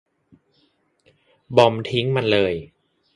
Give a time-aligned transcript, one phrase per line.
[1.57, 2.53] บอมบ์ทิ้งมันเลย!